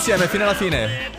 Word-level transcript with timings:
insieme 0.00 0.28
fino 0.28 0.44
alla 0.44 0.54
fine. 0.54 1.10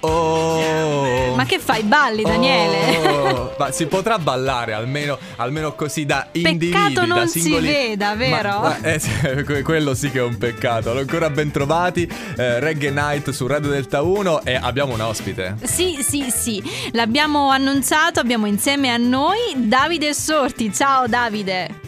Oh. 0.00 1.34
Ma 1.36 1.44
che 1.44 1.60
fai? 1.60 1.84
Balli, 1.84 2.24
Daniele? 2.24 3.08
Oh. 3.08 3.54
Ma 3.56 3.70
si 3.70 3.86
potrà 3.86 4.18
ballare 4.18 4.72
almeno, 4.72 5.16
almeno 5.36 5.74
così 5.74 6.04
da 6.04 6.26
individui, 6.32 6.72
Peccato 6.72 7.06
non 7.06 7.18
da 7.20 7.26
singoli... 7.26 7.66
si 7.66 7.72
veda, 7.72 8.14
vero? 8.16 8.48
Ma, 8.48 8.60
ma, 8.60 8.80
eh, 8.82 8.98
sì, 8.98 9.62
quello 9.62 9.94
sì 9.94 10.10
che 10.10 10.18
è 10.18 10.22
un 10.22 10.36
peccato. 10.38 10.90
Ancora 10.90 11.30
ben 11.30 11.52
trovati, 11.52 12.12
eh, 12.36 12.58
Reggae 12.58 12.90
Night 12.90 13.30
su 13.30 13.46
Radio 13.46 13.70
Delta 13.70 14.02
1 14.02 14.42
e 14.42 14.56
abbiamo 14.56 14.94
un 14.94 15.00
ospite. 15.02 15.54
Sì, 15.62 16.02
sì, 16.02 16.28
sì. 16.28 16.90
L'abbiamo 16.92 17.50
annunciato, 17.50 18.18
abbiamo 18.18 18.46
insieme 18.46 18.92
a 18.92 18.96
noi 18.96 19.38
Davide 19.54 20.12
Sorti. 20.12 20.72
Ciao 20.72 21.06
Davide. 21.06 21.80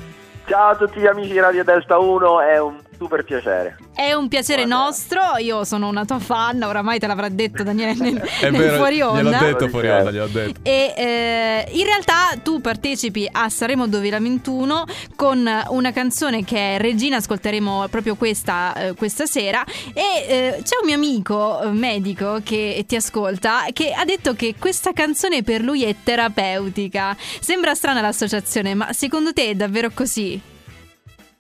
Ciao 0.46 0.70
a 0.70 0.76
tutti 0.76 1.00
gli 1.00 1.06
amici 1.06 1.32
di 1.32 1.40
Radio 1.40 1.64
Delta 1.64 1.98
1, 1.98 2.40
è 2.42 2.60
un 2.60 2.78
super 2.96 3.24
piacere. 3.24 3.76
È 3.98 4.12
un 4.12 4.28
piacere 4.28 4.64
Guarda. 4.64 4.84
nostro, 4.84 5.20
io 5.38 5.64
sono 5.64 5.88
una 5.88 6.04
tua 6.04 6.20
fan, 6.20 6.62
oramai 6.62 7.00
te 7.00 7.08
l'avrà 7.08 7.28
detto 7.28 7.64
Daniele 7.64 7.94
nel, 7.98 8.20
È 8.38 8.48
nel 8.48 8.60
vero, 8.60 8.76
fuori 8.76 9.00
onda. 9.00 9.22
Gliel'ho 9.22 9.44
detto 9.44 9.68
fuori 9.68 9.88
onda, 9.88 10.12
gliel'ho 10.12 10.26
detto. 10.28 10.60
E 10.62 10.94
eh, 10.96 11.68
in 11.72 11.84
realtà 11.84 12.38
tu 12.40 12.60
partecipi 12.60 13.28
a 13.28 13.48
Saremo 13.48 13.88
2021 13.88 14.84
con 15.16 15.50
una 15.70 15.90
canzone 15.90 16.44
che 16.44 16.76
è 16.76 16.78
Regina, 16.78 17.16
ascolteremo 17.16 17.88
proprio 17.90 18.14
questa, 18.14 18.72
eh, 18.74 18.94
questa 18.94 19.26
sera 19.26 19.64
e 19.92 20.02
eh, 20.28 20.62
c'è 20.62 20.76
un 20.80 20.86
mio 20.86 20.94
amico 20.94 21.60
eh, 21.60 21.66
medico 21.70 22.40
che 22.44 22.84
ti 22.86 22.94
ascolta 22.94 23.64
che 23.72 23.92
ha 23.92 24.04
detto 24.04 24.34
che 24.34 24.54
questa 24.56 24.92
canzone 24.92 25.42
per 25.42 25.60
lui 25.60 25.82
è 25.82 25.92
terapeutica. 26.04 27.16
Sembra 27.40 27.74
strana 27.74 28.00
l'associazione, 28.00 28.76
ma 28.76 28.92
secondo 28.92 29.32
te 29.32 29.50
è 29.50 29.54
davvero 29.56 29.90
così? 29.92 30.56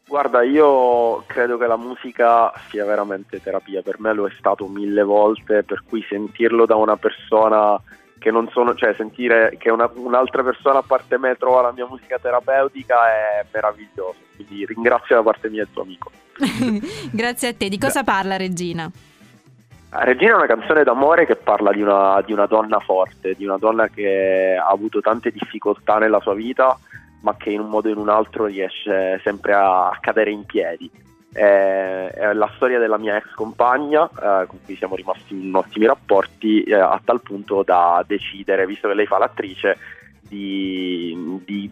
Guarda, 0.08 0.42
io 0.42 1.22
credo 1.26 1.58
che 1.58 1.66
la 1.66 1.76
musica 1.76 2.50
sia 2.70 2.86
veramente 2.86 3.42
terapia, 3.42 3.82
per 3.82 4.00
me 4.00 4.14
lo 4.14 4.26
è 4.26 4.32
stato 4.38 4.66
mille 4.66 5.02
volte, 5.02 5.64
per 5.64 5.82
cui 5.86 6.02
sentirlo 6.08 6.64
da 6.64 6.76
una 6.76 6.96
persona 6.96 7.78
che 8.18 8.30
non 8.30 8.48
sono, 8.48 8.74
cioè 8.74 8.94
sentire 8.94 9.56
che 9.58 9.70
una, 9.70 9.88
un'altra 9.96 10.42
persona 10.42 10.78
a 10.78 10.82
parte 10.82 11.18
me 11.18 11.36
trova 11.36 11.60
la 11.60 11.72
mia 11.72 11.86
musica 11.86 12.18
terapeutica 12.18 13.06
è 13.06 13.44
meraviglioso, 13.52 14.16
quindi 14.34 14.64
ringrazio 14.64 15.16
da 15.16 15.22
parte 15.22 15.50
mia 15.50 15.62
il 15.62 15.68
tuo 15.70 15.82
amico. 15.82 16.10
Grazie 17.12 17.48
a 17.48 17.54
te, 17.54 17.68
di 17.68 17.78
cosa 17.78 18.02
parla 18.02 18.38
Regina? 18.38 18.90
Ah, 19.90 20.04
Regina 20.04 20.32
è 20.32 20.36
una 20.36 20.46
canzone 20.46 20.84
d'amore 20.84 21.26
che 21.26 21.36
parla 21.36 21.70
di 21.70 21.82
una, 21.82 22.22
di 22.24 22.32
una 22.32 22.46
donna 22.46 22.78
forte, 22.78 23.34
di 23.34 23.44
una 23.44 23.58
donna 23.58 23.88
che 23.88 24.56
ha 24.58 24.70
avuto 24.70 25.02
tante 25.02 25.30
difficoltà 25.30 25.98
nella 25.98 26.20
sua 26.20 26.32
vita 26.32 26.78
ma 27.20 27.36
che 27.36 27.50
in 27.50 27.60
un 27.60 27.68
modo 27.68 27.88
o 27.88 27.92
in 27.92 27.98
un 27.98 28.08
altro 28.08 28.46
riesce 28.46 29.20
sempre 29.22 29.54
a 29.54 29.96
cadere 30.00 30.30
in 30.30 30.44
piedi. 30.44 30.90
È, 31.30 32.10
è 32.14 32.32
la 32.32 32.50
storia 32.56 32.78
della 32.78 32.98
mia 32.98 33.16
ex 33.16 33.32
compagna, 33.34 34.08
eh, 34.08 34.46
con 34.46 34.58
cui 34.64 34.76
siamo 34.76 34.94
rimasti 34.94 35.34
in 35.34 35.54
ottimi 35.54 35.86
rapporti, 35.86 36.62
eh, 36.62 36.74
a 36.74 37.00
tal 37.04 37.20
punto 37.20 37.62
da 37.62 38.02
decidere, 38.06 38.66
visto 38.66 38.88
che 38.88 38.94
lei 38.94 39.06
fa 39.06 39.18
l'attrice, 39.18 39.76
di, 40.20 41.40
di, 41.44 41.70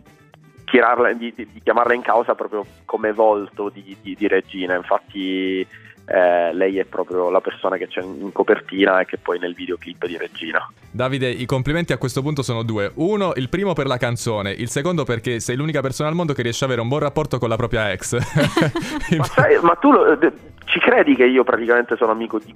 di, 0.65 1.33
di 1.35 1.61
chiamarla 1.63 1.95
in 1.95 2.03
causa 2.03 2.35
proprio 2.35 2.65
come 2.85 3.13
volto 3.13 3.71
di 3.71 4.29
Regina. 4.29 4.75
Infatti 4.75 5.67
eh, 6.07 6.55
lei 6.55 6.79
è 6.79 6.85
proprio 6.85 7.31
la 7.31 7.41
persona 7.41 7.77
che 7.77 7.89
c'è 7.89 8.01
in 8.01 8.31
copertina 8.33 9.01
e 9.01 9.07
che 9.07 9.19
poi 9.19 9.39
nel 9.39 9.55
videoclip 9.55 10.07
di 10.07 10.17
Regina. 10.17 10.71
Davide, 10.91 11.29
i 11.29 11.47
complimenti 11.47 11.93
a 11.93 11.99
questo 11.99 12.23
punto 12.23 12.43
sono 12.43 12.63
due. 12.63 12.93
Uno, 12.95 13.33
il 13.35 13.49
primo 13.49 13.73
per 13.73 13.87
la 13.87 13.97
canzone, 13.97 14.53
il 14.53 14.69
secondo 14.69 15.05
perché 15.05 15.41
sei 15.41 15.57
l'unica 15.57 15.81
persona 15.81 16.09
al 16.09 16.15
mondo 16.15 16.33
che 16.33 16.43
riesce 16.43 16.65
ad 16.65 16.71
avere 16.71 16.83
un 16.83 16.89
buon 16.89 17.01
rapporto 17.01 17.39
con 17.39 17.49
la 17.49 17.57
propria 17.57 17.91
ex. 17.91 18.17
ma, 19.17 19.25
sai, 19.25 19.59
ma, 19.61 19.75
tu 19.75 19.91
lo, 19.91 20.17
ci 20.65 20.79
credi 20.79 21.17
che 21.17 21.25
io 21.25 21.43
praticamente 21.43 21.97
sono 21.97 22.13
amico 22.13 22.39
di 22.39 22.55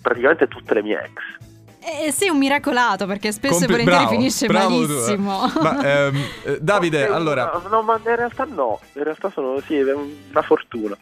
praticamente 0.00 0.46
tutte 0.46 0.74
le 0.74 0.82
mie 0.82 0.98
ex? 1.02 1.50
Eh, 1.84 2.12
sei 2.12 2.28
un 2.28 2.38
miracolato 2.38 3.06
perché 3.06 3.32
spesso 3.32 3.66
Compi- 3.66 3.72
e 3.72 3.76
volentieri 3.76 4.04
bravo, 4.04 4.16
finisce 4.16 4.46
bravo 4.46 4.68
malissimo. 4.68 5.50
Tu, 5.52 5.58
eh. 5.58 5.62
Ma, 5.62 5.82
ehm, 5.82 6.16
eh, 6.44 6.58
Davide, 6.60 7.08
no, 7.08 7.14
allora... 7.14 7.60
No, 7.60 7.68
no, 7.68 7.82
ma 7.82 7.96
in 7.96 8.16
realtà 8.16 8.44
no, 8.44 8.78
in 8.92 9.02
realtà 9.02 9.30
sono 9.30 9.58
sì, 9.58 9.74
è 9.74 9.92
una 9.92 10.42
fortuna. 10.42 10.96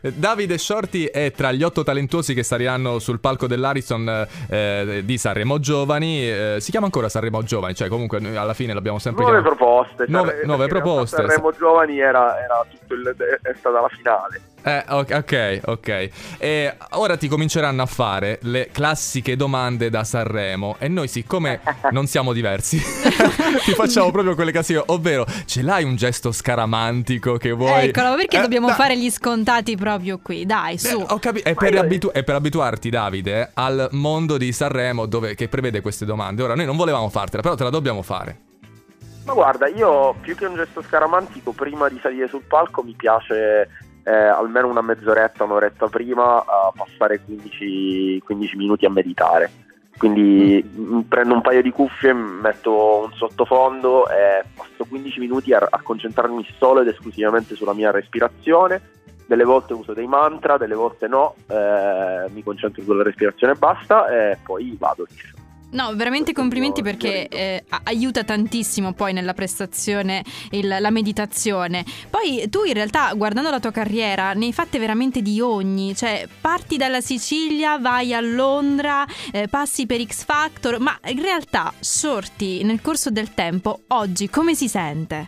Davide 0.00 0.58
Shorty 0.58 1.04
è 1.04 1.32
tra 1.32 1.52
gli 1.52 1.62
otto 1.62 1.82
talentuosi 1.82 2.34
che 2.34 2.42
saliranno 2.42 2.98
sul 2.98 3.20
palco 3.20 3.46
dell'Arison 3.46 4.26
eh, 4.48 5.02
di 5.04 5.18
Sanremo 5.18 5.58
Giovani. 5.58 6.28
Eh, 6.28 6.56
si 6.60 6.70
chiama 6.70 6.86
ancora 6.86 7.08
Sanremo 7.08 7.42
Giovani, 7.42 7.74
cioè 7.74 7.88
comunque 7.88 8.18
alla 8.36 8.54
fine 8.54 8.74
l'abbiamo 8.74 8.98
sempre 8.98 9.24
nuove 9.24 9.40
chiamato. 9.40 9.56
proposte. 9.56 10.04
Nuove, 10.08 10.30
cioè, 10.30 10.46
nuove 10.46 10.66
proposte. 10.66 11.16
Sanremo 11.16 11.52
Giovani 11.52 11.98
era, 11.98 12.42
era 12.42 12.64
tutto 12.68 12.94
il, 12.94 13.16
è 13.42 13.54
stata 13.56 13.80
la 13.80 13.88
finale. 13.88 14.40
Eh, 14.62 14.84
ok, 14.88 15.60
ok. 15.64 16.10
E 16.38 16.76
ora 16.90 17.16
ti 17.16 17.28
cominceranno 17.28 17.82
a 17.82 17.86
fare 17.86 18.38
le 18.42 18.68
classiche 18.72 19.36
domande 19.36 19.88
da 19.88 20.04
Sanremo 20.04 20.76
e 20.78 20.88
noi 20.88 21.08
siccome 21.08 21.60
non 21.92 22.06
siamo 22.06 22.32
diversi 22.32 22.78
ti 23.64 23.72
facciamo 23.72 24.10
proprio 24.10 24.34
quelle 24.34 24.50
classiche, 24.52 24.82
ovvero 24.86 25.26
ce 25.46 25.62
l'hai 25.62 25.84
un 25.84 25.96
gesto 25.96 26.32
scaramantico 26.32 27.36
che 27.36 27.52
vuoi... 27.52 27.88
Eccolo, 27.88 28.14
perché 28.14 28.38
eh, 28.38 28.40
dobbiamo 28.40 28.68
da... 28.68 28.74
fare 28.74 28.98
gli 28.98 29.10
scontati 29.10 29.76
proprio 29.76 30.18
qui? 30.18 30.44
Dai, 30.44 30.78
su. 30.78 31.00
Eh, 31.00 31.18
capi- 31.18 31.40
è, 31.40 31.54
per 31.54 31.76
abitu- 31.76 32.12
è, 32.12 32.22
per 32.22 32.34
abituarti 32.34 32.90
Davide 32.90 33.50
al 33.54 33.88
mondo 33.92 34.36
di 34.36 34.52
Sanremo 34.52 35.06
dove, 35.06 35.34
che 35.34 35.48
prevede 35.48 35.80
queste 35.80 36.04
domande. 36.04 36.42
Ora 36.42 36.54
noi 36.54 36.66
non 36.66 36.76
volevamo 36.76 37.08
fartela, 37.08 37.42
però 37.42 37.54
te 37.54 37.64
la 37.64 37.70
dobbiamo 37.70 38.02
fare. 38.02 38.46
Ma 39.24 39.34
guarda, 39.34 39.68
io 39.68 40.14
più 40.20 40.34
che 40.34 40.46
un 40.46 40.54
gesto 40.54 40.82
scaramantico, 40.82 41.52
prima 41.52 41.88
di 41.88 41.98
salire 42.00 42.28
sul 42.28 42.42
palco 42.48 42.82
mi 42.82 42.94
piace 42.96 43.68
eh, 44.08 44.14
almeno 44.14 44.68
una 44.68 44.80
mezz'oretta, 44.80 45.44
un'oretta 45.44 45.88
prima 45.88 46.38
a 46.38 46.72
passare 46.74 47.20
15, 47.22 48.22
15 48.24 48.56
minuti 48.56 48.86
a 48.86 48.90
meditare. 48.90 49.50
Quindi 49.98 50.64
mm. 50.64 51.00
prendo 51.00 51.34
un 51.34 51.42
paio 51.42 51.60
di 51.60 51.70
cuffie, 51.70 52.14
metto 52.14 53.02
un 53.04 53.12
sottofondo 53.12 54.08
e 54.08 54.44
passo 54.54 54.86
15 54.88 55.20
minuti 55.20 55.52
a, 55.52 55.66
a 55.68 55.80
concentrarmi 55.82 56.46
solo 56.56 56.80
ed 56.80 56.88
esclusivamente 56.88 57.54
sulla 57.54 57.74
mia 57.74 57.90
respirazione. 57.90 58.96
Delle 59.26 59.44
volte 59.44 59.74
uso 59.74 59.92
dei 59.92 60.06
mantra, 60.06 60.56
delle 60.56 60.74
volte 60.74 61.06
no, 61.06 61.34
eh, 61.48 62.30
mi 62.32 62.42
concentro 62.42 62.82
sulla 62.82 63.02
respirazione 63.02 63.52
e 63.52 63.56
basta 63.56 64.08
e 64.08 64.38
poi 64.42 64.74
vado 64.78 65.04
liscio. 65.06 65.37
No, 65.70 65.94
veramente 65.94 66.32
complimenti 66.32 66.80
perché 66.80 67.28
eh, 67.28 67.64
aiuta 67.84 68.24
tantissimo 68.24 68.94
poi 68.94 69.12
nella 69.12 69.34
prestazione 69.34 70.24
il, 70.52 70.66
la 70.66 70.90
meditazione. 70.90 71.84
Poi 72.08 72.48
tu 72.48 72.64
in 72.64 72.72
realtà 72.72 73.12
guardando 73.12 73.50
la 73.50 73.60
tua 73.60 73.70
carriera 73.70 74.32
ne 74.32 74.46
hai 74.46 74.52
fatte 74.54 74.78
veramente 74.78 75.20
di 75.20 75.42
ogni, 75.42 75.94
cioè 75.94 76.26
parti 76.40 76.78
dalla 76.78 77.02
Sicilia, 77.02 77.78
vai 77.78 78.14
a 78.14 78.20
Londra, 78.20 79.04
eh, 79.30 79.46
passi 79.48 79.84
per 79.84 80.02
X 80.02 80.24
Factor, 80.24 80.80
ma 80.80 80.98
in 81.04 81.20
realtà 81.20 81.70
sorti 81.78 82.64
nel 82.64 82.80
corso 82.80 83.10
del 83.10 83.34
tempo 83.34 83.80
oggi 83.88 84.30
come 84.30 84.54
si 84.54 84.68
sente? 84.68 85.26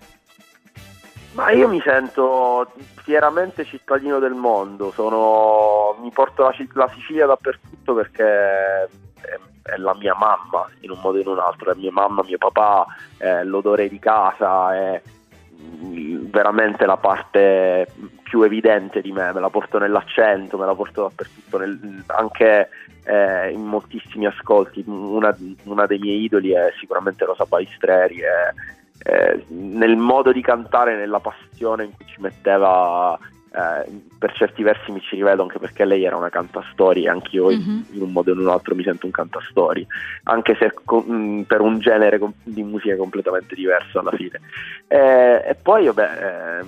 Ma 1.33 1.51
io 1.51 1.69
mi 1.69 1.81
sento 1.85 2.73
fieramente 3.03 3.65
cittadino 3.65 4.19
del 4.19 4.35
mondo, 4.35 4.91
Sono, 4.91 5.97
mi 6.01 6.11
porto 6.11 6.43
la, 6.45 6.55
la 6.73 6.91
Sicilia 6.95 7.27
dappertutto 7.27 7.95
perché 7.95 8.89
è 9.63 9.77
la 9.77 9.95
mia 9.95 10.15
mamma 10.15 10.69
in 10.81 10.91
un 10.91 10.99
modo 11.03 11.19
o 11.19 11.21
in 11.21 11.29
un 11.29 11.39
altro, 11.39 11.73
è 11.73 11.75
mia 11.77 11.93
mamma, 11.93 12.23
mio 12.23 12.39
papà, 12.39 12.87
è 13.17 13.45
l'odore 13.45 13.89
di 13.89 13.99
casa, 13.99 14.75
è 14.75 15.03
mm, 15.61 16.27
veramente 16.31 16.87
la 16.87 16.97
parte 16.97 17.87
più 18.23 18.43
evidente 18.43 19.01
di 19.01 19.13
me, 19.13 19.33
me 19.33 19.41
la 19.41 19.51
porto 19.51 19.79
nell'accento, 19.79 20.57
me 20.57 20.67
la 20.67 20.75
porto 20.75 21.03
dappertutto, 21.03 21.59
nel, 21.59 22.05
anche 22.07 22.69
eh, 23.05 23.51
in 23.51 23.65
moltissimi 23.65 24.27
ascolti. 24.27 24.85
Una, 24.87 25.37
una, 25.65 25.87
dei 25.87 25.99
miei 25.99 26.23
idoli 26.23 26.53
è 26.53 26.73
sicuramente 26.79 27.25
Rosa 27.25 27.45
Balistreri, 27.45 28.21
è, 28.21 29.09
è, 29.09 29.39
nel 29.49 29.97
modo 29.97 30.33
di 30.33 30.41
cantare, 30.43 30.97
nella 30.97 31.21
passione 31.21 31.85
in 31.85 31.93
cui 31.97 32.07
ci 32.07 32.21
metteva 32.21 33.19
eh, 33.53 34.03
per 34.17 34.33
certi 34.35 34.63
versi 34.63 34.93
mi 34.93 35.01
ci 35.01 35.17
rivedo 35.17 35.43
anche 35.43 35.59
perché 35.59 35.85
lei 35.85 36.05
era 36.05 36.17
una 36.17 36.29
cantastori 36.29 37.05
e 37.05 37.09
anch'io 37.09 37.49
mm-hmm. 37.49 37.81
in 37.93 38.03
un 38.03 38.13
modo 38.13 38.31
o 38.31 38.35
in 38.35 38.41
un 38.41 38.49
altro 38.49 38.77
mi 38.77 38.85
sento 38.85 39.07
un 39.07 39.13
cantastori 39.13 39.85
anche 40.25 40.55
se 40.55 40.73
co- 40.85 41.05
mh, 41.05 41.13
mm, 41.13 41.41
per 41.43 41.61
un 41.61 41.81
genere 41.81 42.19
com- 42.19 42.33
di 42.45 42.63
musica 42.63 42.95
completamente 42.95 43.57
diverso 43.57 43.99
alla 43.99 44.13
fine 44.13 44.41
eh, 44.87 45.43
e 45.49 45.57
poi 45.61 45.87
vabbè 45.87 46.61
eh, 46.61 46.65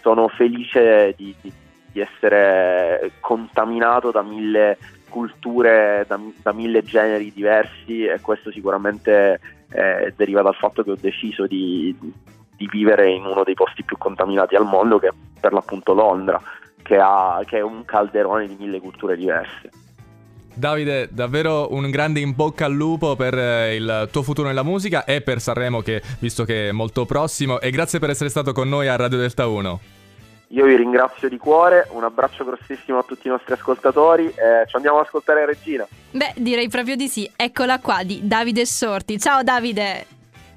sono 0.00 0.28
felice 0.28 1.14
di, 1.18 1.34
di, 1.40 1.52
di, 1.92 2.00
essere 2.00 3.12
contaminato 3.20 4.10
da 4.10 4.22
mille 4.22 4.78
culture 5.10 6.06
da, 6.08 6.18
da, 6.42 6.52
mille 6.54 6.82
generi 6.82 7.30
diversi 7.30 8.06
e 8.06 8.20
questo 8.22 8.50
sicuramente 8.50 9.38
eh, 9.70 10.14
deriva 10.16 10.40
dal 10.40 10.54
fatto 10.54 10.82
che 10.82 10.92
ho 10.92 10.96
deciso 10.98 11.46
di 11.46 11.94
di 12.62 12.68
vivere 12.70 13.10
in 13.10 13.24
uno 13.24 13.42
dei 13.42 13.54
posti 13.54 13.82
più 13.82 13.98
contaminati 13.98 14.54
al 14.54 14.64
mondo, 14.64 15.00
che 15.00 15.10
per 15.42 15.52
l'appunto 15.52 15.92
Londra, 15.92 16.40
che, 16.82 16.96
ha, 16.96 17.42
che 17.44 17.58
è 17.58 17.60
un 17.60 17.84
calderone 17.84 18.46
di 18.46 18.56
mille 18.56 18.80
culture 18.80 19.16
diverse. 19.16 19.70
Davide, 20.54 21.08
davvero 21.10 21.72
un 21.72 21.90
grande 21.90 22.20
in 22.20 22.34
bocca 22.34 22.66
al 22.66 22.72
lupo 22.72 23.16
per 23.16 23.36
eh, 23.36 23.74
il 23.74 24.08
tuo 24.12 24.22
futuro 24.22 24.48
nella 24.48 24.62
musica 24.62 25.04
e 25.04 25.22
per 25.22 25.40
Sanremo 25.40 25.80
che 25.80 26.02
visto 26.20 26.44
che 26.44 26.68
è 26.68 26.72
molto 26.72 27.06
prossimo 27.06 27.58
e 27.58 27.70
grazie 27.70 27.98
per 27.98 28.10
essere 28.10 28.28
stato 28.28 28.52
con 28.52 28.68
noi 28.68 28.86
a 28.86 28.96
Radio 28.96 29.18
Delta 29.18 29.46
1. 29.46 29.80
Io 30.48 30.66
vi 30.66 30.76
ringrazio 30.76 31.30
di 31.30 31.38
cuore, 31.38 31.88
un 31.92 32.04
abbraccio 32.04 32.44
grossissimo 32.44 32.98
a 32.98 33.02
tutti 33.02 33.26
i 33.26 33.30
nostri 33.30 33.54
ascoltatori 33.54 34.26
e 34.26 34.66
ci 34.66 34.76
andiamo 34.76 34.98
ad 34.98 35.06
ascoltare 35.06 35.46
Regina. 35.46 35.88
Beh, 36.10 36.34
direi 36.36 36.68
proprio 36.68 36.94
di 36.94 37.08
sì. 37.08 37.30
Eccola 37.34 37.80
qua 37.80 38.02
di 38.04 38.20
Davide 38.22 38.66
Sorti. 38.66 39.18
Ciao 39.18 39.42
Davide! 39.42 40.06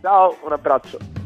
Ciao, 0.02 0.38
un 0.44 0.52
abbraccio. 0.52 1.25